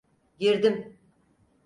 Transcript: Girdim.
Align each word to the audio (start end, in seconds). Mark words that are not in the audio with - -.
Girdim. 0.39 0.95